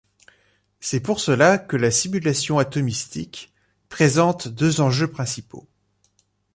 C'est 0.79 0.99
pour 0.99 1.19
cela 1.19 1.59
que 1.59 1.77
la 1.77 1.91
simulation 1.91 2.57
atomistique 2.57 3.53
présente 3.87 4.47
deux 4.47 4.81
enjeux 4.81 5.11
principaux. 5.11 5.69